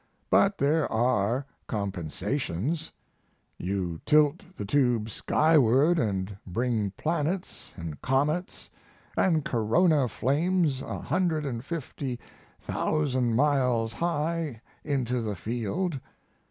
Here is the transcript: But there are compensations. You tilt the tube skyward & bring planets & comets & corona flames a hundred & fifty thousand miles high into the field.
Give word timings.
But 0.31 0.57
there 0.57 0.91
are 0.91 1.45
compensations. 1.67 2.91
You 3.59 4.01
tilt 4.03 4.43
the 4.55 4.65
tube 4.65 5.11
skyward 5.11 6.35
& 6.41 6.47
bring 6.47 6.89
planets 6.97 7.75
& 7.87 8.01
comets 8.01 8.71
& 9.17 9.43
corona 9.45 10.07
flames 10.07 10.81
a 10.81 10.97
hundred 10.97 11.63
& 11.63 11.63
fifty 11.63 12.19
thousand 12.59 13.35
miles 13.35 13.93
high 13.93 14.63
into 14.83 15.21
the 15.21 15.35
field. 15.35 15.99